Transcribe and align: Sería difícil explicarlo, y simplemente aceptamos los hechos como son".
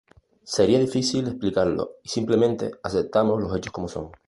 Sería 0.45 0.79
difícil 0.79 1.27
explicarlo, 1.27 1.97
y 2.01 2.09
simplemente 2.09 2.71
aceptamos 2.81 3.39
los 3.39 3.55
hechos 3.55 3.71
como 3.71 3.87
son". 3.87 4.09